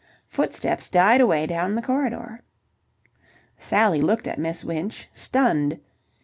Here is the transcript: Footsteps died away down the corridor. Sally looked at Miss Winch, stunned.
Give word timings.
Footsteps 0.25 0.89
died 0.89 1.21
away 1.21 1.45
down 1.45 1.75
the 1.75 1.81
corridor. 1.83 2.41
Sally 3.59 4.01
looked 4.01 4.25
at 4.25 4.39
Miss 4.39 4.65
Winch, 4.65 5.07
stunned. 5.13 5.79